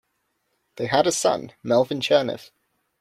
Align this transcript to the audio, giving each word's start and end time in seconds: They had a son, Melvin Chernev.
They 0.77 0.87
had 0.87 1.05
a 1.05 1.11
son, 1.11 1.53
Melvin 1.61 1.99
Chernev. 2.01 2.49